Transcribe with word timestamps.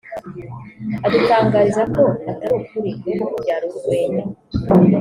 adutangariza 1.05 1.81
ko 1.95 2.03
atari 2.31 2.53
ukuri 2.61 2.89
ahubwo 2.95 3.23
ko 3.31 3.37
byari 3.43 3.65
urwenya 3.77 4.23